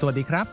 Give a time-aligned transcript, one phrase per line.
[0.00, 0.46] สวัสดีครับ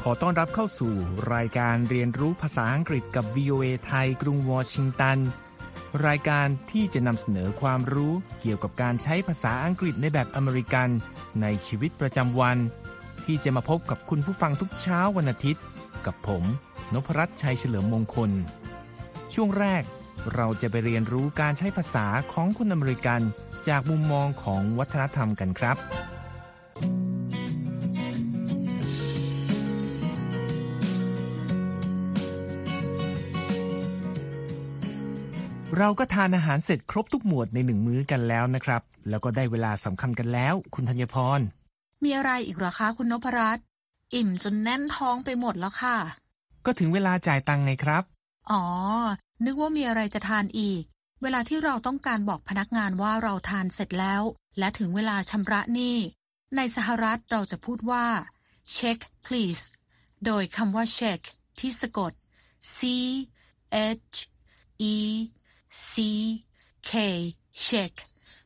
[0.00, 0.92] ขอต้อนรับเข้าสู่
[1.34, 5.18] รายการเรียนรู้ภาษาอังกฤษกับ VOA ไทย กรุงวอชิงตัน
[6.06, 10.88] รายการที่จะนำเสนอความรู้เกี่ยวกับการใช้ภาษาอังกฤษในแบบอเมริกัน
[11.42, 12.58] ในชีวิตประจำวัน
[13.24, 15.62] ที่จะมาพบกับคุณผู้ฟังทุกเช้าวันอาทิตย์
[16.06, 16.44] กับผม
[16.94, 18.30] นพรัตน์ชัยเฉลิมมงคล
[19.34, 19.82] ช่วงแรก
[20.34, 23.20] เราจะไปเรียนรู้การใช้ภาษาของคนอเมริกัน
[23.68, 25.76] จากมุมมองของวัฒนธรรมกันครับ
[35.78, 41.40] เราก็ทานอาหารเสร็จครบทุกหมวดในหนึ่งมื้อกันแล้วนะครับ แล้วก็ได้เวลาสำคัญกันแล้ว คุณธัญพร
[42.04, 43.64] มีอะไรอีกหรอคะคุณนพรัตน์
[44.14, 45.96] อิ่มจนแน่นท้องไปหมดแล้วค่ะ
[46.66, 48.04] ก็ถึงเวลาจ่ายตังค์ไงครับ
[48.50, 48.62] อ๋อ
[49.44, 50.82] นึกว่ามีอะไรจะทานอีก
[51.22, 54.22] เวลาที่เราต้องการบอกพนักงานว่าเราทานเสร็จแล้ว
[54.58, 55.96] และถึงเวลาชำระหนี้
[56.56, 58.06] ในสหรัฐเราจะพูดว่า
[58.76, 59.64] check please
[60.26, 61.20] โดยคำว่า check
[61.58, 62.12] ที่สะกด
[62.76, 62.78] c
[64.04, 64.18] h
[64.94, 64.96] e
[65.92, 65.94] c
[66.90, 66.92] k
[67.66, 67.92] check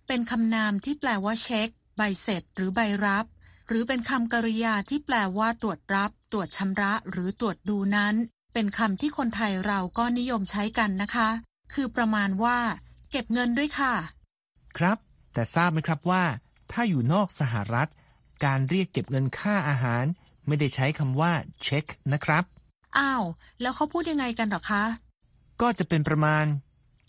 [0.06, 3.26] เป็นคำนามที่แปลว่าเช็ค ใบเสร็จหรือใบรับ
[3.68, 8.14] หรือเป็นคำกริยาที่แปลว่าตรวจรับ ตรวจชำระ หรือตรวจดูนั้น
[8.54, 11.28] เป็นคำที่คนไทยเราก็นิยมใช้กันนะคะ
[11.74, 12.58] คือประมาณว่า
[13.10, 13.94] เก็บเงินด้วยค่ะ
[14.78, 14.98] ครับ
[15.32, 16.24] แต่ทราบไหมครับว่า
[16.72, 17.90] ถ้าอยู่นอกสหรัฐ
[18.44, 20.04] การเรียกเก็บเงินค่าอาหาร
[20.46, 22.44] ไม่ได้ใช้คำว่าเช็คนะครับ
[22.98, 23.24] อ้าว
[23.60, 24.84] แล้วเขาพูดยังไงกันหรอคะ
[25.60, 26.44] ก็จะเป็นประมาณ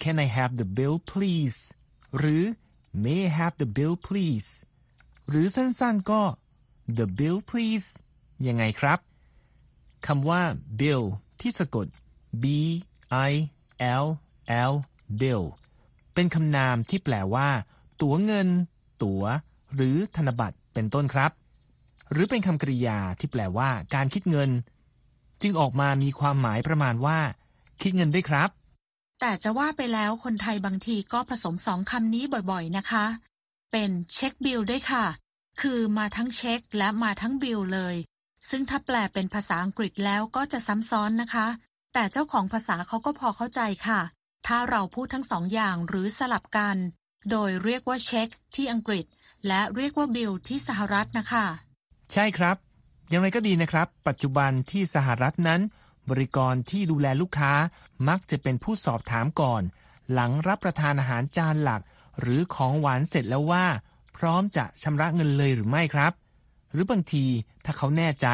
[0.02, 1.60] Can I have the bill please
[2.18, 2.44] หรือ
[3.04, 4.50] May I have the bill please
[5.30, 6.22] หรือสั้นๆก็
[6.96, 7.88] the bill please
[8.48, 9.00] ยังไงครับ
[10.08, 10.42] คำว่า
[10.80, 11.04] bill
[11.42, 11.88] ที่สะกด
[12.44, 12.46] b
[13.30, 13.32] i
[14.04, 14.06] l
[14.72, 14.74] l
[15.20, 15.44] bill
[16.14, 17.50] เป็นคำนามที่แปลว่า
[18.02, 18.48] ตั๋วเงิน
[19.04, 19.24] ตั๋ว
[19.76, 21.32] หรือธนบัตรเป็นต้นครับ
[22.12, 24.50] หรือเป็นคำกริยาที่แปลว่า การคิดเงิน
[25.42, 27.20] จึงออกมามีความหมายประมาณว่า
[27.82, 28.50] คิดเงินด้วยครับ
[29.20, 33.06] แต่จะว่าไปแล้วคนไทยบางทีก็ผสมสองคำนี้บ่อยๆนะคะ
[33.72, 35.06] เป็นเช็คบิลด้วยค่ะ
[35.62, 37.96] คือมาทั้งเช็คและมาทั้งบิลเลย
[38.50, 41.48] ซึ่งถ้าแปลเป็นภาษาอังกฤษแล้วก็จะซ้ำซ้อนนะคะ
[41.94, 44.02] แต่เจ้าของภาษาเขาก็พอเข้าใจค่ะ
[44.48, 46.78] ถ้าเราพูดทั้งสองอย่างหรือสลับกัน
[47.32, 49.06] โดยเรียกว่าเช็คที่อังกฤษ
[49.48, 51.46] และเรียกว่าบิลที่สหรัฐนะคะ
[52.14, 52.58] ใช่ครับ
[53.10, 55.62] อย่างไรก็ดีนะครับ ปัจจุบันที่สหรัฐนั้น
[56.10, 57.54] บริกรที่ดูแลลูกค้า
[58.10, 59.62] มักจะเป็นผู้สอบถามก่อน
[60.14, 61.82] หลังรับประทานอาหารจานหลัก
[62.20, 63.66] หรือของหวานเสร็จแล้วว่า
[64.18, 66.14] พร้อมจะชำระเงินเลยหรือไม่ครับ
[66.72, 67.26] หรือบางที
[67.66, 68.28] ถ้าเขาแน่ใจ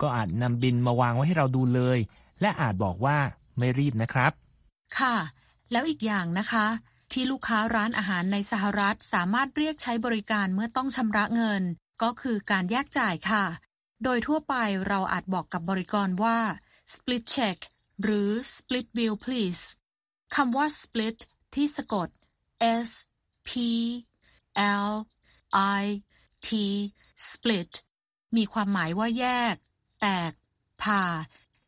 [0.00, 1.98] ก็อาจนำบินมาวางไว้ให้เราดูเลย
[2.40, 3.18] และอาจบอกว่า
[3.58, 4.32] ไม่รีบนะครับ
[4.98, 5.16] ค่ะ
[5.72, 6.66] แล้วอีกอย่างนะคะ
[7.12, 11.62] ที่ลูกค้าร้านอาหารในสหรัฐสามารถเรียกใช้บริการเมื่อต้องชำระเงิน
[12.02, 13.44] ก็คือการแยกจ่ายค่ะ
[14.04, 14.54] โดยทั่วไป
[14.88, 16.38] เราอาจบอกกับบริกรว่า
[16.94, 17.58] split check
[18.02, 19.62] หรือ split bill please
[20.34, 21.16] คำว่า split
[21.54, 22.08] ที่สะกด
[22.86, 22.90] s
[23.48, 23.50] p
[24.88, 24.90] l
[25.82, 25.84] i
[26.46, 26.48] t
[27.28, 27.70] split
[28.36, 29.54] มีความหมายว่าแยก
[30.00, 30.32] แตก
[30.82, 31.04] ผ่า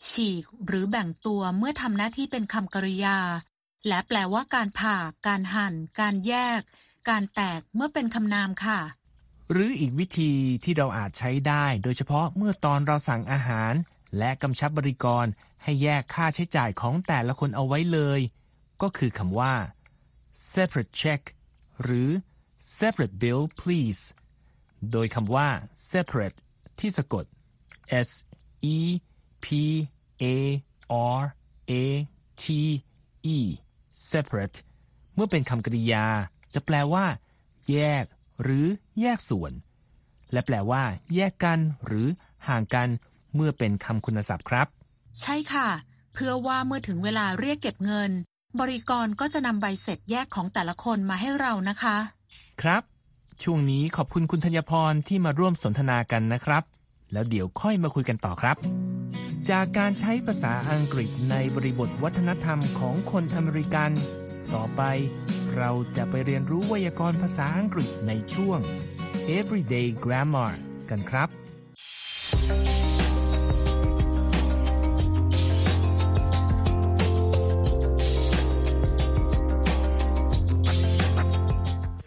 [0.08, 3.18] ฉีก หรือแบ่งตัวเมื่อทำหน้าที่เป็นคำกริยา
[3.88, 6.60] และแปลว่าการผ่า การหั่น การแยก
[7.08, 8.80] การแตกเมื่อเป็นคำนามค่ะ
[9.50, 10.32] หรืออีกวิธี
[10.64, 13.72] ที่เราอาจใช้ได้ โดยเฉพาะเมื่อตอนเราสั่งอาหาร
[14.18, 15.26] และกำชับบริกร
[15.62, 18.20] ให้แยกค่าใช้จ่ายของแต่ละคนเอาไว้เลย
[18.82, 19.54] ก็คือคำว่า
[20.52, 21.22] separate check
[21.82, 22.08] หรือ
[22.78, 24.02] separate bill please
[24.92, 25.48] โดยคำว่า
[25.90, 26.38] separate
[26.78, 27.24] ที่สะกด
[28.06, 28.10] s
[28.74, 28.76] e
[29.44, 29.46] p
[30.22, 30.24] a
[31.18, 31.22] r
[31.70, 31.72] a
[32.42, 32.44] t
[33.34, 33.38] e
[34.10, 34.58] separate
[35.14, 36.06] เมื่อเป็นคำกริยา
[36.54, 37.06] จะแปลว่า
[37.72, 38.04] แยก
[38.42, 38.66] หรือ
[39.00, 39.52] แยกส่วน
[40.32, 40.82] และแปลว่า
[41.14, 42.06] แยกกัน หรือ
[42.48, 42.88] ห่างกัน
[43.34, 44.66] เมื่อเป็นคำคุณศัพท์ครับ
[45.20, 45.68] ใช่ค่ะ
[46.12, 48.10] เพื่อว่าเมื่อถึงเวลาเรียกเก็บเงิน
[48.60, 51.96] บริกรก็จะนำใบเสร็จแยกของแต่ละคนมาให้เรานะคะ
[52.60, 52.82] ครับ
[53.42, 56.62] ช่วงนี้ขอบคุณคุณธัญพรที่มาร่วมสนทนากันนะครับ
[57.12, 58.56] แล้วเดี๋ยวค่อยมาคุยกันต่อครับ
[59.50, 63.90] จากการใช้ภาษาอังกฤษในบริบทวัฒนธรรมของคนอเมริกัน
[64.54, 64.82] ต่อไป
[65.56, 68.58] เราจะไปเรียนรู้ไวยากรณ์ภาษาอังกฤษในช่วง
[69.36, 70.52] Everyday Grammar
[70.90, 71.28] กันครับ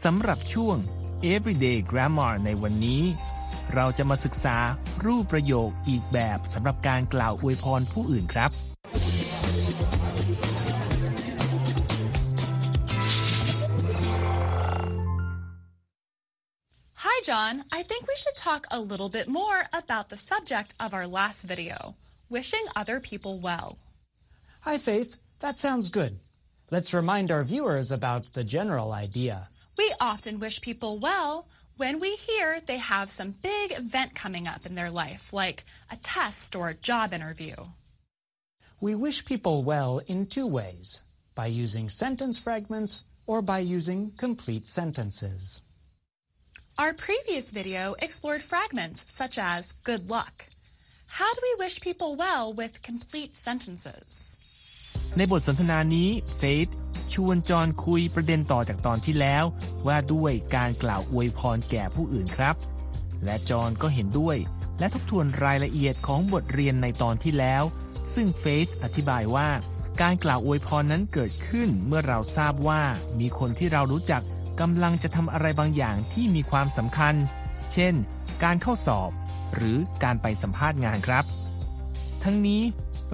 [0.09, 0.77] สำหรับช่วง
[1.33, 3.03] Everyday Grammar ในวันนี้
[3.73, 4.57] เราจะมาศึกษา
[5.05, 8.51] รูปประโยคอีกแบบสำหรับการกล่าวอวยพรผู้อื่นครับ
[17.05, 20.89] Hi John, I think we should talk a little bit more about the subject of
[20.97, 21.77] our last video,
[22.35, 23.69] wishing other people well.
[24.67, 25.11] Hi Faith,
[25.43, 26.13] that sounds good.
[26.75, 29.37] Let's remind our viewers about the general idea.
[29.77, 34.65] We often wish people well when we hear they have some big event coming up
[34.65, 37.55] in their life, like a test or a job interview.
[38.79, 44.65] We wish people well in two ways by using sentence fragments or by using complete
[44.65, 45.63] sentences.
[46.77, 50.45] Our previous video explored fragments such as good luck.
[51.07, 54.37] How do we wish people well with complete sentences?
[55.17, 56.67] ในบทสนทนานี้เฟธ
[57.13, 59.43] ชวนจอห์นคุยประเด็นต่อจากตอนที่แล้ว
[59.87, 62.55] ว่าด้วยการกล่าวอวยพรแก่ผู้อื่นครับ
[63.23, 64.37] และจอห์นก็เห็นด้วย
[64.79, 67.63] และทบทวนรายละเอียดของบทเรียนในตอนที่แล้ว
[68.13, 69.49] ซึ่งเฟธอธิบายว่า
[70.01, 72.81] การกล่าวอวยพรนั้นเกิดขึ้นเมื่อเราทราบว่า
[73.19, 74.21] มีคนที่เรารู้จัก
[74.61, 77.15] กำลังจะทำอะไรบางอย่างที่มีความสำคัญ
[77.71, 77.93] เช่น
[78.43, 79.09] การเข้าสอบ
[79.55, 81.25] หรือการไปสัมภาษณ์งานครับ
[82.23, 82.61] ทั้งนี้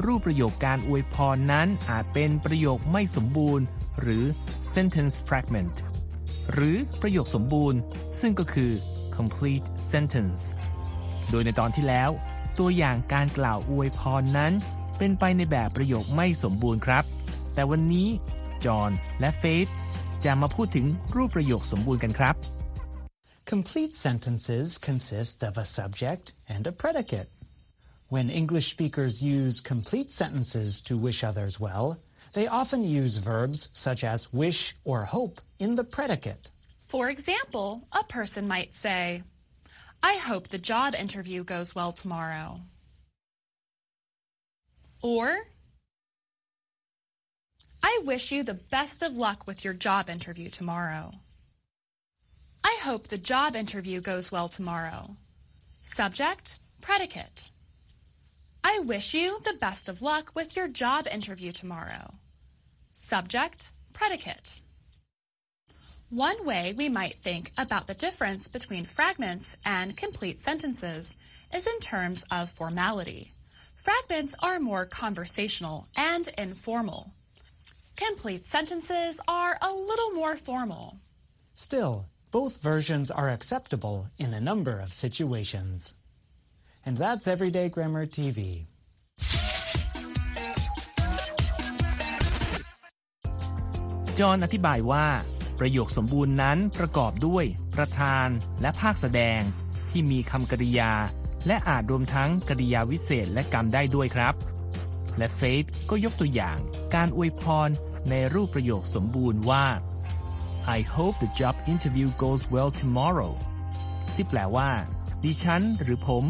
[0.06, 3.66] รูปประโยคการอวยพรนั้นอาจเป็นประโยคไม่สมบูรณ์
[4.02, 4.24] หรือ
[4.74, 5.76] sentence fragment
[6.54, 7.80] หรือประโยคสมบูรณ์
[8.22, 8.72] ซึ่งก็คือ
[9.18, 10.42] complete sentence
[11.30, 12.10] โดยในตอนที่แล้ว
[12.60, 14.54] ตัวอย่างการกล่าวอวยพรนั้น
[14.98, 17.04] เป็นไปในแบบประโยคไม่สมบูรณ์ครับ
[17.54, 18.08] แต่วันนี้
[18.66, 19.68] จอห์นและเฟธ
[20.26, 22.36] จะมาพูดถึงรูปประโยคสมบูรณ์กันครับ
[23.54, 27.30] Complete sentences consist of a subject and a predicate.
[28.12, 31.98] When English speakers use complete sentences to wish others well,
[32.34, 36.52] they often use verbs such as wish or hope in the predicate.
[36.82, 39.24] For example, a person might say,
[40.04, 42.60] I hope the job interview goes well tomorrow.
[45.02, 45.38] Or,
[47.82, 51.14] I wish you the best of luck with your job interview tomorrow.
[52.62, 55.16] I hope the job interview goes well tomorrow.
[55.80, 57.52] Subject, predicate.
[58.64, 62.14] I wish you the best of luck with your job interview tomorrow.
[62.94, 64.62] Subject, predicate.
[66.10, 71.16] One way we might think about the difference between fragments and complete sentences
[71.54, 73.34] is in terms of formality.
[73.76, 77.14] Fragments are more conversational and informal.
[77.96, 80.98] Complete sentences are a little more formal.
[81.54, 85.94] Still, both versions are acceptable in a number of situations.
[86.84, 88.40] And that's Everyday Grammar TV.
[94.20, 95.08] จอห์นอธิบายว่า
[95.60, 97.46] ประโยคสมบูรณ์นั้นประกอบด้วย
[97.76, 98.28] ประธาน
[98.62, 99.40] และภาคแสดง
[99.90, 100.92] ที่มีคำกริยา
[101.48, 104.34] และอาจรวมทั้งกริยาวิเศษและกรรมได้ด้วยครับ
[105.18, 106.58] และเฟธก็ยกตัวอย่าง
[106.96, 107.70] การอวยพร
[108.10, 109.66] ในรูปประโยคสมบูรณ์ว่า
[110.78, 113.34] I hope the job interview goes well tomorrow
[114.16, 114.70] ที่แปลว่า
[115.24, 116.26] ดิฉันหรือผม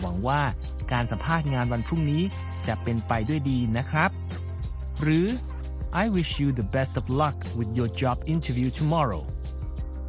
[0.00, 0.42] หวังว่า
[0.92, 2.22] การสัมภาษณ์งานวันพรุ่งนี้
[2.66, 4.10] จะเป็นไปด้วยดีนะครับ
[5.02, 5.26] หรือ
[6.02, 9.24] I wish you the best of luck with your job interview tomorrow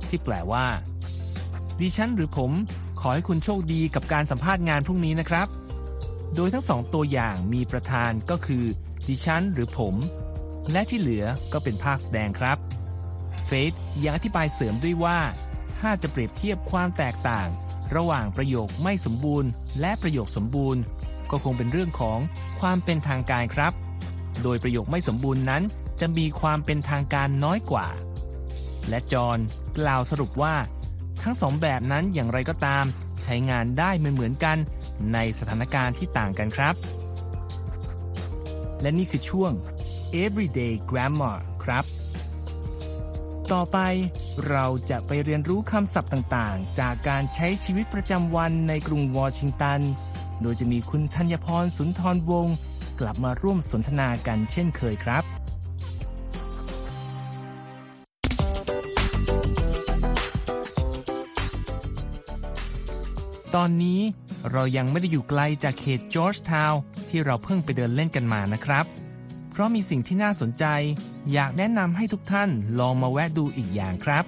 [0.10, 0.66] ที่แปลว่า
[1.80, 2.52] ดิฉันหรือผม
[3.00, 5.48] ขอให้คุณโชคดีกับการสัมภาษณ์งานพรุ่งนี้นะครับ
[6.36, 8.64] โดยทั้งสองตัวอย่างมีประธานก็คือ
[9.08, 9.96] ดิฉันหรือผม
[10.72, 12.58] และที่เหลือก็เป็นภาคแสดงครับ
[13.46, 15.20] เฟธยังอธิบายเสริมด้วยว่า
[15.80, 17.48] ถ้าจะเปรียบเทียบความแตกต่าง
[17.96, 19.50] ระหว่างประโยคไม่สมบูรณ์
[19.82, 20.82] และประโยคสมบูรณ์
[21.32, 22.20] ก็คงเป็นเรื่องของ
[22.60, 23.74] ความเป็นทางการครับ
[24.44, 25.64] โดยประโยคไม่สมบูรณ์นั้น
[26.00, 27.88] จะมีความเป็นทางการน้อยกว่า
[28.90, 29.40] และจอห์น
[29.78, 30.56] กล่าวสรุปว่า
[31.22, 32.86] ทั้งสองแบบนั้นอย่างไรก็ตาม
[33.24, 34.58] ใช้งานได้ไม่เหมือนกัน
[35.14, 36.76] ในสถานการณ์ที่ต่างกันครับ
[38.82, 39.52] และนี่คือช่วง
[40.24, 41.86] everyday grammar ครับ
[43.54, 43.80] ต่อไป
[44.50, 49.82] เราจะไปเรียนรู้คำศัพท์ต่างๆ จากการใช้ชีวิตประจำวันในกรุงวอชิงตัน
[50.42, 52.56] โดยจะมีคุณธัญพรสุนทรวงศ์
[53.00, 55.24] กลับมาร่วมสนทนากันเช่นเคยครับ
[63.56, 64.00] ตอนนี้
[64.52, 68.86] เรายังไม่ได้อยู่ไกลจากเขตจอร์จทาวน์ที่เราเพิ่งไปเดินเล่นกันมานะครับ
[69.56, 70.66] เพราะมีสิ่งที่น่าสนใจ
[71.34, 74.26] อยากแนะนำให้ทุกท่านลองมาแวะดูอีกอย่างครับ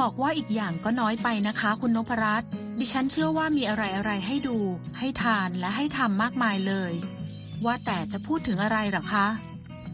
[0.00, 2.48] บอกว่าอีกอย่างก็น้อยไปนะคะคุณนพรัตน์
[2.78, 4.58] ดิฉันเชื่อว่ามีอะไรอะไรให้ดู
[4.98, 6.92] ให้ทานและให้ทำมากมายเลย
[7.64, 9.26] ว่าแต่จะพูดถึงอะไรหรอคะ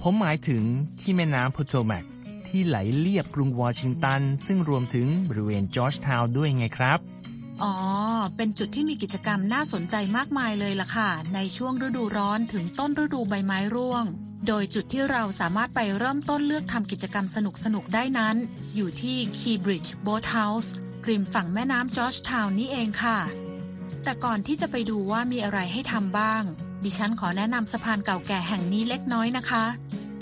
[0.00, 0.62] ผมหมายถึง
[1.00, 2.04] ที่แม่น้ำโพโตแมก
[2.48, 6.98] ที่ไหลเลียบกรุงวอชิงตัน ซึ่งรวมถึงบริเวณจอร์จทาวน์ด้วยไงครับ
[7.62, 7.74] อ๋อ
[8.36, 14.04] เป็นจุดที่มีกิจกรรมน่าสนใจมากมายเลยล่ะค่ะ ในช่วงฤดูร้อนถึงต้นฤดูใบไม้ร่วง
[14.46, 17.36] โดยจุดที่เราสามารถไปเริ่มต้นเลือกทำกิจกรรมส
[17.74, 18.36] นุกๆ ได้นั้น
[18.76, 20.68] อยู่ที่ Keybridge Boat House
[21.08, 23.18] ริมฝั่งแม่น้ำจอร์จทาวน์นี่เองค่ะ
[24.04, 26.42] แต่ก่อนที่จะไปดูว่ามีอะไรให้ทำบ้าง
[26.84, 29.64] ดิฉันขอแนะนำสะพานเก่าแก่แห่งนี้เล็กน้อยนะคะ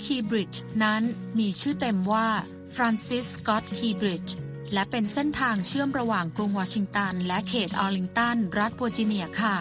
[0.03, 1.01] Key Bridge นั้น
[1.39, 2.27] มีชื่อเต็มว่า
[2.75, 4.31] Francis Scott Key Bridge
[4.73, 9.55] และเป็นเส้นทางเชื่อมระหว่างกรุงวอชิงตัน และเขตอาร์ลิงตัน รัฐเวอร์จิเนียค่ะ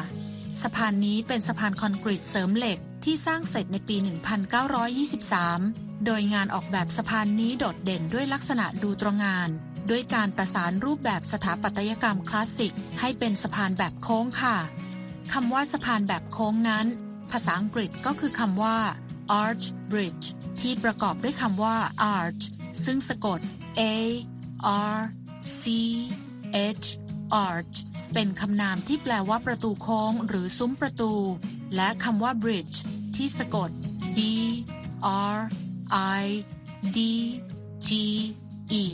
[0.62, 9.48] สะพานนี้เป็นสะพานคอนกรีตเสริมเหล็ก ที่สร้างเสร็จในปี 1923 โดยงานออกแบบสะพานนี้โดดเด่นด้วยลักษณะดูตรงงาน
[9.90, 14.56] ด้วยการประสานรูปแบบสถาปัตยกรรมคลาสสิก ให้เป็นสะพานแบบโค้งค่ะ
[15.32, 16.86] คำว่าสะพานแบบโค้งนั้น
[17.30, 18.76] ภาษาอังกฤษก็คือคำว่า
[19.42, 20.26] arch bridge
[20.60, 21.76] ที่ประกอบด้วยคำว่า
[22.16, 22.42] arch
[22.84, 23.40] ซึ่งสะกด
[23.80, 23.82] a
[24.94, 24.96] r
[25.60, 25.62] c
[26.82, 26.88] h
[27.46, 27.76] arch
[28.14, 31.12] เป็นคำนามที่แปลว่าประตูโค้งหรือซุ้มประตู
[31.76, 32.76] และคำว่า bridge
[33.16, 33.70] ที่สะกด
[34.16, 34.18] b
[35.32, 35.36] r
[36.20, 36.24] i
[36.96, 36.98] d
[37.86, 37.88] g
[38.82, 38.84] e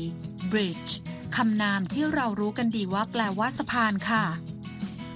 [0.52, 0.90] bridge
[1.37, 4.25] คำนามที่เรารู้กันดีว่าแปลว่าสะพานค่ะ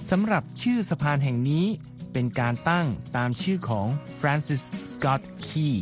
[0.09, 1.65] สำหรับชื่อสะพานแห่งนี้
[2.13, 2.87] เป็นการตั้ง
[3.17, 3.87] ตามชื่อของ
[4.19, 5.75] Francis Scott Key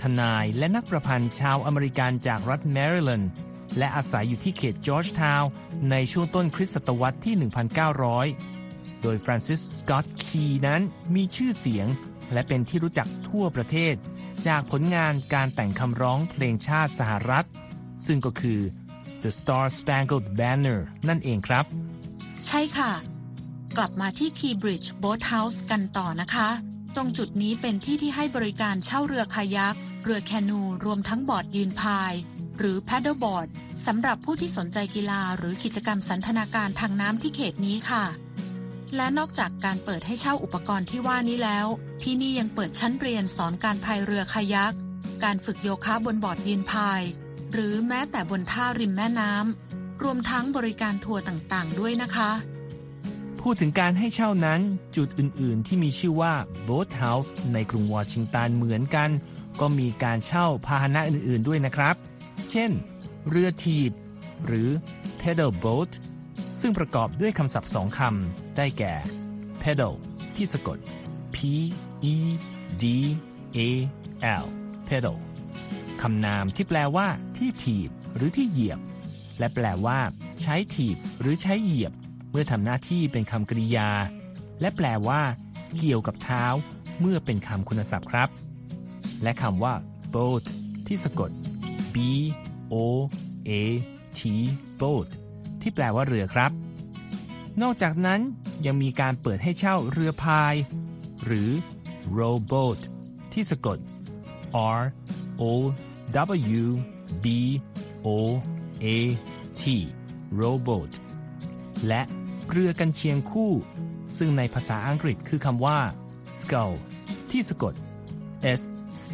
[0.00, 3.32] ทนายและนักประพันธ์ชาวอเมริกันจากรัฐแมริแลนด์
[3.78, 5.50] และอาศัยอยู่ที่เขตจอร์จทาวน์
[5.90, 7.34] ในช่วงต้นคริสตศตวรรษที่
[8.18, 10.80] 1900 โดย Francis Scott Key นั้น
[11.14, 11.86] มีชื่อเสียง
[12.32, 13.94] และเป็นที่รู้จักทั่วประเทศ
[14.46, 17.46] จากผลงานการแต่งคำร้องเพลงชาติสหรัฐ
[18.06, 18.60] ซึ่งก็คือ
[19.22, 21.64] The Star Spangled Banner นั่นเองครับ
[22.46, 22.92] ใช่ค่ะ
[23.76, 26.48] กลับมาที่ Keybridge Boat House กันต่อนะคะ
[26.94, 32.12] ตรงจุดนี้เป็นที่ที่ให้บริการเช่าเรือคายัก เรือแคนูรวมทั้งบอร์ดยืนพาย
[32.58, 33.48] หรือ paddleboard
[33.86, 38.04] สำหรับผู้ที่สนใจกีฬาหรือกิจกรรมสันทนาการทางน้ำที่เขตนี้ค่ะ
[38.96, 41.66] และนอกจากการเปิดให้เช่าอุปกรณ์ที่ว่านี้แล้ว
[42.02, 44.74] ที่นี่ยังเปิดชั้นเรียนสอนการพายเรือคายัก
[45.24, 47.02] การฝึกโยคะบนบอร์ดยืนพาย
[47.52, 52.30] หรือแม้แต่บนท่าริมแม่น้ำรวมทั้งบริการทัวร์ต่างๆ ด้วยนะคะ
[53.40, 54.60] พูดถึงการให้เช่านั้น
[54.96, 56.34] จุดอื่น ๆ ที่มีชื่อว่า
[56.68, 59.10] Boat House ในกรุงวอชิงตันเหมือนกัน
[59.60, 61.94] ก็มีการเช่าพาหนะอื่น ๆ ด้วยนะครับ
[62.56, 62.74] เช่น
[63.28, 63.90] เรือทีบ
[64.46, 64.68] หรือ
[65.20, 65.90] pedal boat
[66.60, 68.94] ซึ่งประกอบด้วยคำศัพท์สองคำ ได้แก่
[69.62, 69.94] pedal
[70.36, 70.78] ที่สะกด
[71.34, 71.36] p
[72.12, 72.14] e
[72.82, 72.84] d
[73.56, 73.58] a
[74.42, 74.44] l
[74.88, 75.16] pedal
[76.02, 77.06] คำนามที่แปลว่า
[77.36, 78.80] ที่ถีบ หรือที่เหยียบ
[79.38, 79.98] และแปลว่า
[80.42, 81.92] ใช้ถีบ หรือใช้เหยียบ
[82.30, 83.90] เมื่อทำหน้าที่เป็นคำกริยา
[84.60, 85.22] และแปลว่า
[85.78, 86.44] เกี่ยวกับเท้า
[87.00, 88.28] เมื่อเป็นคำคุณศัพท์ครับ
[89.22, 89.74] และคำว่า
[90.14, 90.42] boat
[90.86, 91.32] ที่สะกด
[91.94, 91.96] B
[92.74, 92.76] O
[93.48, 93.50] A
[94.18, 94.20] T
[94.80, 95.08] boat
[95.60, 96.50] ที่แปลว่าเรือครับ
[97.62, 98.20] นอกจากนั้น
[98.66, 100.54] ยังมีการเปิดให้เช่าเรือพาย
[101.24, 101.50] หรือ
[102.18, 102.80] rowboat
[103.32, 103.78] ที่สะกด
[104.78, 104.82] R
[105.42, 105.44] O
[106.60, 106.64] W
[107.24, 107.26] B
[108.06, 108.08] O
[108.84, 108.86] A
[109.60, 109.62] T
[110.40, 110.90] rowboat
[111.88, 112.02] และ
[112.50, 113.52] เรือกันเชียงคู่
[114.18, 115.78] ซึ่งในภาษาอังกฤษคือคำว่า
[116.38, 116.74] scull
[117.30, 117.74] ที่สะกด
[118.60, 118.62] S
[119.06, 119.08] C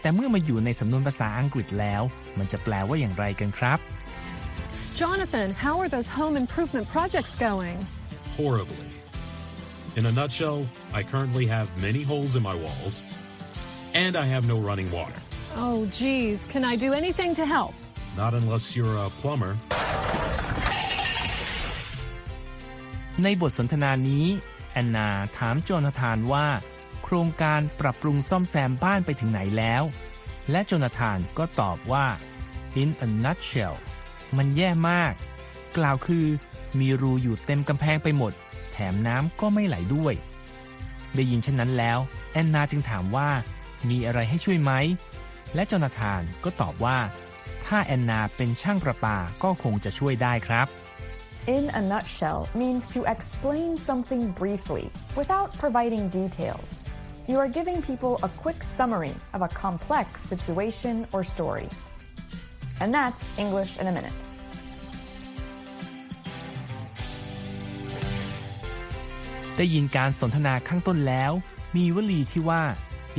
[0.00, 2.02] แต่เมื่อมาอยู่ในสำนวนภาษาอังกฤษแล้ว
[2.38, 3.78] มันจะแปลว่าอย่างไรกันครับ
[5.00, 7.78] Jonathan, how are those home improvement projects going?
[8.40, 8.86] horribly.
[9.96, 13.02] In a nutshell, I currently have many holes in my walls,
[13.94, 15.20] and I have no running water.
[15.57, 16.45] Oh, geez.
[16.47, 17.73] Can I do anything to help?
[18.17, 19.53] Not unless you're a plumber.
[23.23, 24.25] ในบทสนทนานี้
[24.71, 26.47] แอนนาถามโจนาธานว่า
[27.03, 29.83] โครงการปรับปรุงซ่อมแซมบ้านไปถึงไหนแล้ว
[30.51, 32.05] และโจนาธานก็ตอบว่า
[32.81, 33.75] in a nutshell
[34.37, 35.13] มันแย่มาก
[35.77, 36.25] กล่าวคือ
[36.79, 38.33] มีรูอยู่เต็มกำแพงไปหมด
[38.71, 40.13] แถมน้ำก็ไม่ไหลด้วย
[41.15, 41.99] ได้ยินเช่นนั้นแล้ว
[42.31, 43.29] แอนนาจึงถามว่า
[43.89, 44.71] มีอะไรให้ช่วยไหม
[45.55, 46.97] และโจนาธานก็ตอบว่า
[47.65, 50.67] ถ้าแอนนาเป็นช่างประปาก็คงจะช่วยได้ครับ
[51.57, 54.85] In a nutshell means to explain something briefly
[55.19, 56.69] without providing details.
[57.31, 61.69] You are giving people a quick summary of a complex situation or story.
[62.81, 64.17] And that's English in a minute.
[69.57, 71.31] ได้ยินการสนทนาข้างต้นแล้ว
[71.75, 72.63] มีวลีที่ว่า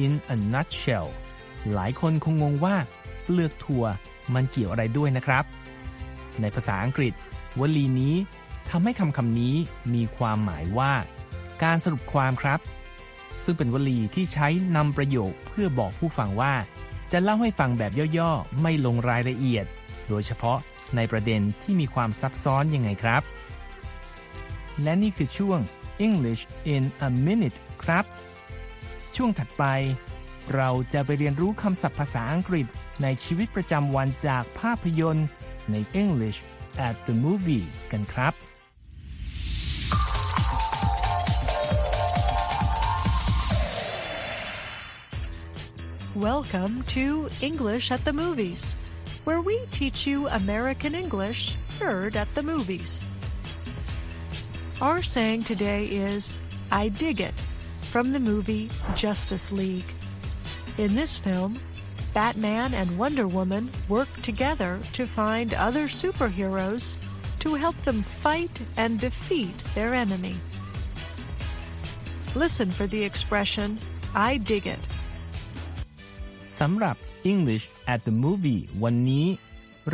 [0.05, 1.09] in a nutshell
[1.75, 2.77] หลายคนคงงงว่า
[3.25, 3.85] เปลือกถั่ว
[4.35, 5.45] มันเกี่ยวอะไรด้วยนะครับ
[6.41, 7.13] ในภาษาอังกฤษ
[7.61, 8.15] วลีนี้
[8.71, 9.55] ทำให้คำคำนี้
[9.95, 10.93] มีความหมายว่า
[11.63, 12.61] การสรุปความครับ
[13.45, 16.55] ซึ่งเป็นวลีที่ใช้นำประโยคเพื่อบอกผู้ฟังว่า
[17.13, 19.65] จะเล่าให้ฟังแบบย่อๆ ไม่ลงรายละเอียด
[20.09, 20.59] โดยเฉพาะ
[20.97, 23.23] ในประเด็นที่มีความซับซ้อนยังไงครับ
[24.83, 25.59] และนี่คือช่วง
[26.07, 26.43] English
[26.75, 28.05] in a minute ครับ
[29.17, 29.65] ช่วงถัดไป
[30.56, 32.66] เราจะไปเรียนรู้คำศัพท์ภาษาอังกฤษ
[33.04, 35.28] ในชีวิตประจำวันจากภาพยนตร์
[35.72, 36.40] ใน English
[36.88, 38.36] at the movie กันครับ
[46.30, 47.06] Welcome to
[47.42, 48.76] English at the Movies,
[49.24, 52.92] where we teach you American English heard at the movies.
[54.82, 57.34] Our saying today is, I dig it,
[57.94, 59.92] from the movie Justice League.
[60.78, 61.52] In this film,
[62.14, 66.98] Batman and Wonder Woman work together to find other superheroes
[67.44, 70.36] to help them fight and defeat their enemy.
[72.36, 73.70] Listen for the expression,
[74.30, 74.84] I dig it.
[76.60, 76.96] สำหรับ
[77.32, 79.26] English at the movie วันนี้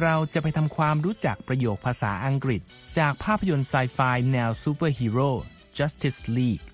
[0.02, 2.62] เราจะไปทำความรู้จักประโยคภาษาอังกฤษ
[2.98, 4.00] จากภาพยนตร์ไซไฟ
[4.32, 5.30] แนวซูเปอร์ฮีโร่
[5.78, 6.66] Justice League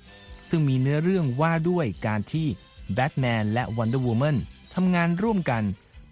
[0.50, 2.48] ซึ่งมีเนื้อเรื่องว่าด้วยการที่
[2.95, 4.37] แบทแมนและ Wonder Woman
[4.75, 5.63] ทำงานร่วมกัน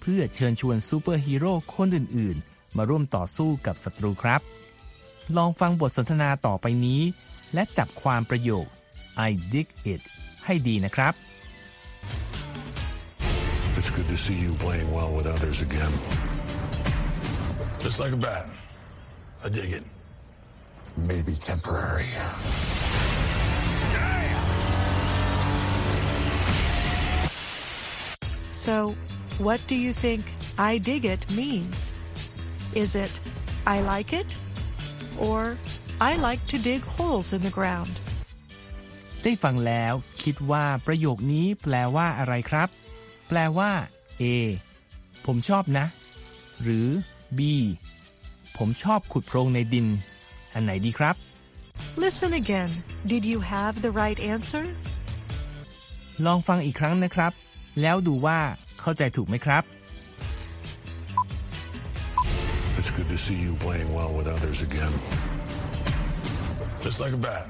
[0.01, 4.41] เพื่อเชิญชวนซูเปอร์ฮีโร่คนอื่น ๆ มาร่วมต่อสู้กับศัตรูครับ
[5.37, 7.01] ลองฟังบทสนทนาต่อไปนี้
[7.55, 8.67] และจับความประโยค
[9.29, 10.03] I dig it
[10.45, 11.15] ให้ดีนะครับ
[13.79, 15.93] It's good to see you playing well with others again.
[17.85, 18.45] Just like a bat.
[19.45, 19.85] I dig it.
[21.11, 22.11] Maybe temporary.
[28.67, 28.77] So,
[29.47, 30.23] what do you think
[30.71, 31.79] I dig it means?
[32.83, 33.15] Is it
[33.75, 34.27] I like it?
[35.27, 35.41] Or
[36.01, 37.95] I like to dig holes in the ground?
[39.23, 42.69] ได้ฟังแล้วคิดว่าประโยคนี้แปลว่าอะไรครับ
[43.29, 43.71] แปลว่า
[44.23, 44.25] A
[45.27, 45.87] ผมชอบนะ
[46.63, 46.89] หรือ
[47.39, 47.41] B
[48.57, 49.87] ผมชอบขุดโพรงในดิน
[50.53, 51.17] อันไหนดีครับ
[52.05, 52.71] Listen again.
[53.13, 54.65] Did you have the right answer?
[56.27, 57.33] ลองฟังอีกครั้งนะครับ
[57.82, 58.40] แล้วดูว่า
[58.80, 59.64] เข้าใจถูกไหมครับ
[62.78, 64.94] It's good to see you playing well with others again.
[66.86, 67.46] Just like a bat.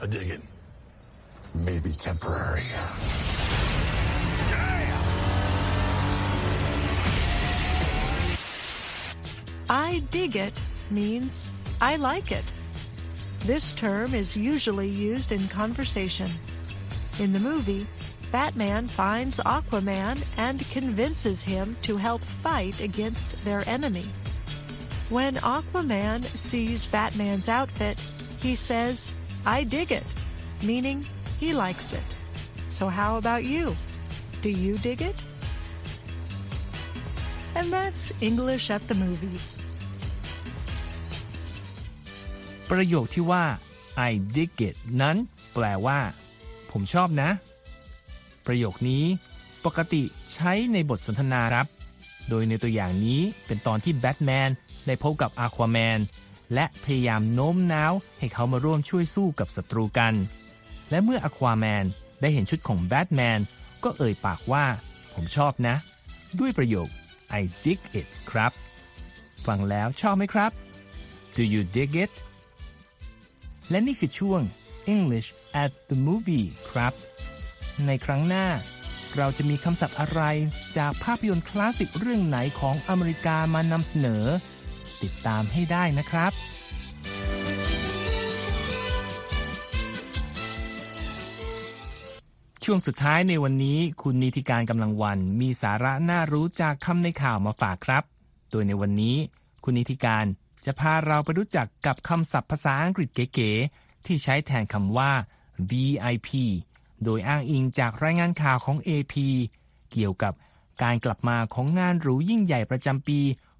[0.00, 0.42] I dig it.
[1.68, 2.68] Maybe temporary.
[9.68, 10.54] I dig it
[10.90, 12.44] means I like it.
[13.44, 16.30] This term is usually used in conversation.
[17.18, 17.86] In the movie,
[18.32, 24.06] Batman finds Aquaman and convinces him to help fight against their enemy.
[25.08, 27.96] When Aquaman sees Batman's outfit,
[28.44, 29.14] he says,
[29.46, 30.04] I dig it,
[30.62, 31.06] meaning
[31.40, 32.08] he likes it.
[32.68, 33.74] So how about you?
[34.42, 35.16] Do you dig it?
[37.54, 39.58] And that's English at the movies.
[42.70, 43.44] ประโยคที่ว่า
[44.08, 45.16] I dig it นั้น
[45.54, 46.00] แปลว่า
[46.70, 47.30] ผมชอบนะ
[48.45, 49.03] ประโยคนี้
[49.65, 50.03] ปกติ
[50.33, 51.67] ใช้ในบทสนทนาครับ
[52.29, 54.49] โดยในตัวอย่างนี้เป็นตอนที่แบทแมน
[54.87, 55.99] ได้พบกับอาควาแมน
[56.53, 60.13] และพยายามโน้มน้าวให้เขามาร่วมช่วยสู้กับศัตรูกัน
[60.89, 61.85] และเมื่ออควาแมน
[62.21, 63.39] ได้เห็นชุดของแบทแมน
[63.83, 64.65] ก็เอ่ยปากว่า
[65.13, 65.75] ผมชอบนะ
[66.39, 66.89] ด้วยประโยค
[67.39, 68.51] I dig it ครับ
[69.47, 70.51] ฟังแล้วชอบไหมครับ
[71.35, 72.13] Do you dig it
[73.69, 74.41] และนี่คือช่วง
[74.93, 75.29] English
[75.63, 76.93] at the movie ครับ
[77.87, 78.47] ในครั้งหน้า
[79.17, 80.21] เราจะมีคำศัพท์อะไร
[80.77, 84.23] จากภาพยนตร์คลาสสิกเรื่องไหนของอเมริกามานำเสนอ
[85.03, 86.31] ติดตามให้ได้นะครับ
[92.63, 98.03] ช่วงสุดท้ายในวันนี้คุณนิติการกำลังวันมีสาระน่ารู้จากคำในข่าวมาฝากครับ
[98.51, 99.15] โดยในวันนี้
[99.63, 100.25] คุณนิติการ
[100.65, 105.11] จะพาเราไปรู้จักกับคำศัพท์ภาษาอังกฤษเก๋ๆที่ใช้แทนคำว่า
[105.69, 106.29] VIP
[107.05, 109.13] โดยอ้างอิงจากรายงานข่าวของ AP
[109.91, 110.33] เกี่ยวกับ
[110.83, 113.19] การกลับมาของงานหรูยิ่งใหญ่ประจำปี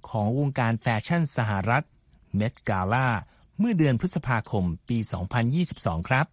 [0.10, 1.84] ของวงการแฟชั่นสหรัฐ
[2.39, 3.08] Met Gala
[3.60, 4.97] เมื่อเดือนพฤษภาคมปี
[5.53, 6.25] 2022 ครับ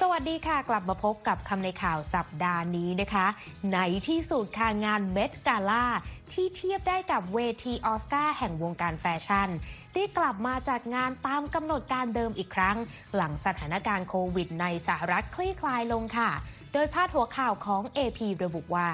[0.00, 3.26] สวัสดีค่ะ กลับมาพบกับคำในข่าวสัปดาห์นี้นะคะ
[3.72, 5.86] ในที่สุดค่ะงานเมดกาล่า
[6.32, 9.48] ที่เทียบได้กับเวทีออสการ์แห่งวงการแฟชั่น
[9.94, 12.76] ได้กลับมาจัดงานตามกำหนดการเดิมอีกครั้ง
[13.16, 16.30] หลังสถานการณ์โควิดในสหรัฐคลี่คลายลงค่ะ
[16.72, 18.88] โดยพาดหัวข่าวของ AP ระบุว่า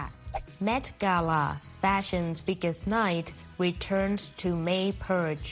[0.66, 1.44] Met Gala
[1.82, 3.28] Fashion's biggest night
[3.64, 5.50] returns to May Purge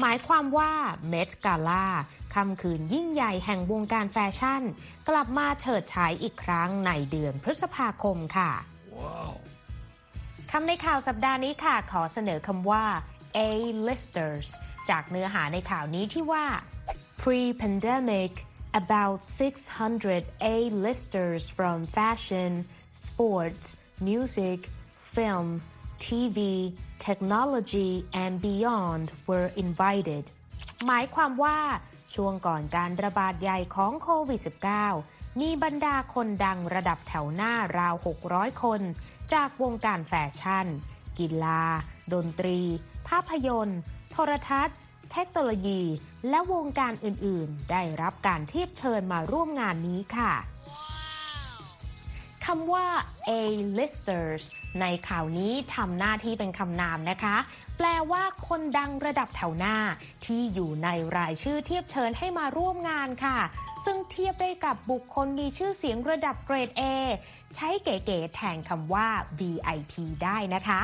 [0.00, 0.72] หมายความว่า
[1.12, 1.86] Met Gala
[2.34, 4.62] ค่ำคืนยิ่งใหญ่แห่งวงการแฟชั่น
[5.08, 8.50] กลับมาเฉิดฉายอีกครั้งในเดือนพฤษภาคมค่ะ
[10.50, 12.84] คำในข่าวสัปดาห์นี้ค่ะ ขอเสนอคำว่า
[13.36, 14.48] A-listers
[14.90, 16.46] จากเนื้อหาในข่าวนี้ที่ว่า
[17.20, 18.32] pre-pandemic
[18.82, 22.52] about 600 A-listers from fashion,
[23.04, 23.66] sports,
[24.08, 24.60] music,
[25.14, 25.48] film,
[26.04, 26.38] TV,
[27.06, 30.24] technology and beyond were invited
[30.86, 31.58] หมายความว่า
[32.14, 34.40] ช่วงก่อนการระบาดใหญ่ของโควิด
[34.92, 37.94] -19 มีบรรดาคนดังระดับแถวหน้าราว
[38.28, 38.80] 600 คน
[39.32, 40.66] จากวงการแฟชั่น
[41.18, 41.62] กีฬา
[42.12, 42.60] ดนตรี
[43.08, 43.80] ภาพยนตร์
[44.18, 44.76] โทรทัศน์
[45.12, 45.82] เทคโนโลยี
[46.28, 50.32] และวงการอื่นๆ ได้รับการเทียบเชิญมาร่วมงานนี้ค่ะ
[52.46, 52.86] คำว่า
[53.28, 54.42] A-listers
[54.80, 57.36] ในข่าวนี้ทำหน้าที่เป็นคำนามนะคะ
[57.76, 59.76] แปลว่าคนดังระดับแถวหน้า
[60.26, 63.38] ที่อยู่ในรายชื่อเทียบเชิญให้มาร่วมงานค่ะ
[63.84, 66.82] ซึ่งเทียบได้กับบุคคลมีชื่อเสียงระดับเกรด A
[67.54, 70.82] ใช้เก๋ๆแทนคำว่า VIP ได้นะคะ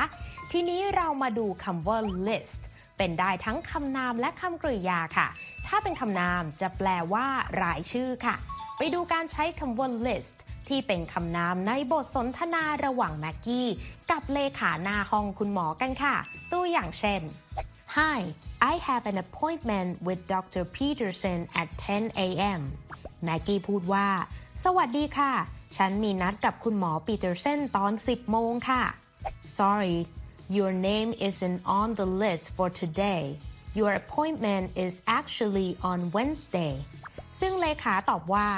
[0.51, 2.63] ทีนี้เรามาดูคำว่า list
[3.03, 5.27] เป็นได้ทั้งคำนามและคำกริยาค่ะ
[5.67, 7.27] ถ้าเป็นคำนามจะแปลว่า
[7.61, 8.35] รายชื่อค่ะ
[8.77, 10.37] ไปดูการใช้คำว่า list
[10.67, 13.67] ที่เป็นคำนามในบทสนทนาระหว่างแม็กกี้
[14.11, 16.15] กับเลขาหน้าห้องคุณหมอกันค่ะ
[16.51, 17.21] ตัวอย่างเช่น
[17.97, 18.19] Hi
[18.71, 20.63] I have an appointment with Dr.
[20.75, 22.61] Peterson at 10 a.m.
[23.23, 24.07] แม็กกี้พูดว่า
[24.63, 25.33] สวัสดีค่ะ
[25.77, 28.83] ฉันมีนัดกับคุณหมอปีเตอร์เซนตอน 10 โมงค่ะ
[29.57, 29.97] Sorry
[30.49, 33.23] your name isn't on the list for today
[33.79, 36.75] your appointment is actually on Wednesday
[37.39, 38.49] ซึ่งเลขาตอบว่า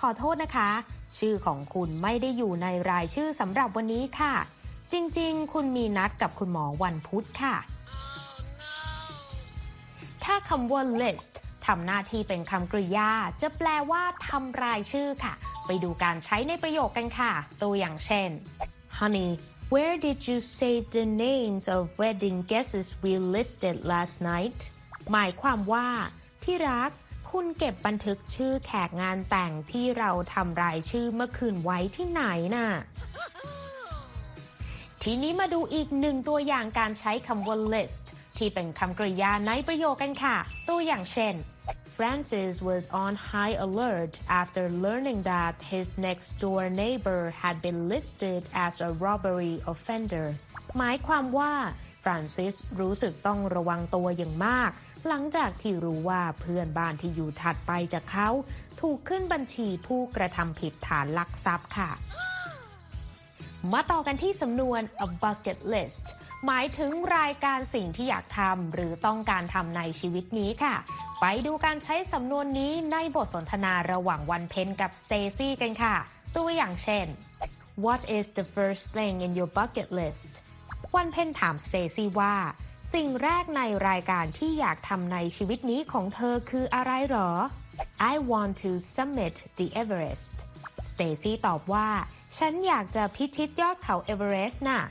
[0.00, 0.70] ขอโทษนะคะ
[1.18, 4.34] ชื่อของคุณไม่ได้อยู่ในรายชื่อสำหรับวันนี้ค่ะ
[4.92, 7.54] จริงๆ คุณมีนัดกับคุณหมอวันพุธค่ะ
[10.24, 11.32] ถ้าคำว่า list
[11.66, 13.10] ทำหน้าที่เป็นคำกริยา
[13.42, 15.34] จะแปลว่าทำรายชื่อค่ะ
[15.66, 18.28] ไปดูการใช้ในประโยคกันค่ะ ตัวอย่างเช่น
[18.98, 19.30] Honey
[19.72, 24.58] where did you save the names of wedding guests we listed last night
[25.12, 25.88] หมายความว่า
[26.42, 26.90] ที่รัก
[27.30, 32.22] คุณเก็บบันทึกชื่อแขกงานแต่งที่เราทำรายชื่อเมื่อคืนไว้ที่ไหน
[32.54, 32.68] น่ะ
[35.02, 38.04] ทีนี้มาดูอีกหนึ่งตัวอย่างการใช้คำว่า list
[38.38, 40.36] ที่เป็นคำกริยาในประโยคกันค่ะ
[40.68, 41.34] ตัวอย่างเช่น
[41.96, 48.42] Francis was on high alert after learning that his next door neighbor had been listed
[48.66, 50.26] as a robbery offender
[50.78, 51.52] หมายความว่า
[52.02, 54.70] ฟรานซิสรู้สึกต้องระวังตัวอย่างมาก
[55.08, 58.28] หลังจากที่รู้ว่าเพื่อนบ้านที่อยู่ถัดไปจากเขา
[58.80, 61.90] ถูกขึ้นบัญชีผู้กระทำผิดฐานลักทรัพย์ค่ะ
[63.72, 66.04] มาต่อกันที่สำนวน a bucket list
[66.46, 70.74] หมายถึงรายการสิ่งที่อยากทำหรือต้องการทำในชีวิตนี้ค่ะ
[71.26, 75.94] ไปดูการใช้สำนวนนี้ในบทสนทนาระหว่างวันเพ็ญกับสเตซี่กันค่ะ
[76.36, 77.06] ตัวอย่างเช่น
[77.84, 80.30] What is the first thing in your bucket list
[80.96, 82.34] วันเพ็ญถามสเตซี่ว่า
[82.94, 87.30] สิ่งแรกในรายการที่อยากทำในชีวิตนี้ของเธอคืออะไรหรอ
[88.12, 90.34] I want to summit the Everest
[90.92, 91.88] สเตซี่ตอบว่า
[92.38, 94.82] ฉันอยากจะพิชิตยอดเขาเอเวอเรสต์น่ะ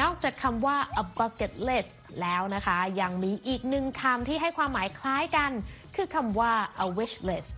[0.00, 5.50] นอกจากคำว่า a bucket list แล้วนะคะ ยังมีอีกหนึ่งคำที่ให้ความหมายคล้ายกัน
[5.96, 6.52] คือคำว่า
[6.84, 7.52] a wish list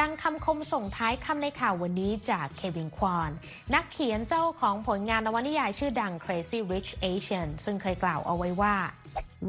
[0.00, 3.30] ดังคำคมส่งท้ายคำในข่าววันนี้จากเควินควาน
[3.74, 8.76] นักเขียนเจ้าของผลงานนวนิยายชื่อดัง Crazy Rich Asians ซึ่งเคยกล่าวเอาไว้ว่า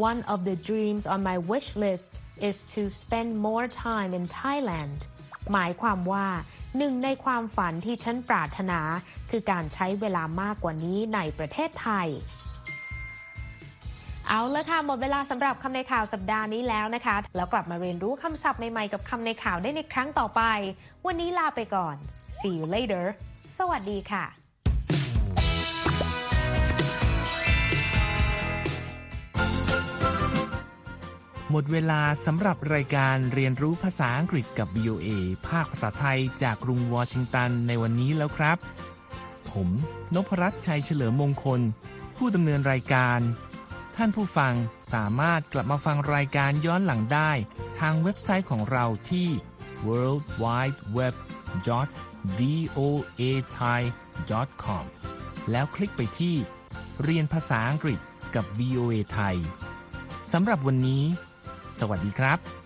[0.09, 2.11] One of the dreams on my wish list
[2.49, 4.97] is to spend more time in Thailand
[5.53, 6.27] หมายความว่า
[6.77, 8.79] หนึ่งในความฝันที่ฉันปรารถนา
[9.29, 12.07] คือการใช้เวลามากกว่านี้ในประเทศไทย
[14.27, 20.41] เอาละค่ะ หมดเวลาสำหรับคำในข่าวสัปดาห์นี้แล้วนะคะ แล้วกลับมาเรียนรู้คำศัพท์ใหม่ๆกับคำในข่าวได้ในครั้งต่อไป
[21.05, 21.95] วันนี้ลาไปก่อน
[22.39, 23.05] see you later
[23.57, 24.40] สวัสดีค่ะ
[31.51, 35.09] หมดเวลาสำหรับรายการเรียนรู้ภาษาอังกฤษกับ VOA
[35.47, 38.57] ภาคภาษาไทยจากกรุงวอชิงตันในวันนี้แล้วครับ
[39.49, 39.69] ผม
[40.15, 41.61] นพรัตน์ชัยเฉลิมมงคล
[42.17, 43.19] ผู้ดำเนินรายการ
[43.97, 44.53] ท่านผู้ฟัง
[44.93, 47.31] สามารถกลับมาฟังรายการย้อนหลังได้
[47.79, 49.27] ทางเว็บไซต์ของเราที่
[49.87, 51.13] world wide web
[52.37, 53.21] voa
[53.57, 53.81] thai
[54.63, 54.85] com
[55.51, 56.35] แล้วคลิกไปที่
[57.03, 57.99] เรียนภาษาอังกฤษ
[58.35, 59.37] กับ VOA ไทย
[60.31, 61.03] สำหรับวันนี้
[61.79, 62.60] สวัสดีครับ